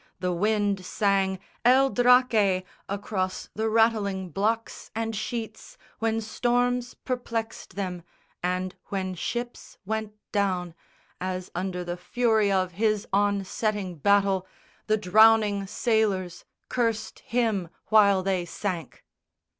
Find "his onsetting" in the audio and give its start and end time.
12.71-13.97